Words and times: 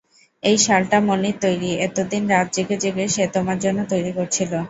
এই 0.43 0.57
শালটা 0.57 0.97
মণির 1.07 1.37
তৈরি, 1.41 1.69
এতদিন 1.87 2.23
রাত 2.29 2.47
জেগে 2.55 2.77
জেগে 2.83 3.05
সে 3.15 3.23
তোমার 3.35 3.57
জন্যে 3.63 3.83
তৈরি 3.91 4.11
করছিল। 4.17 4.51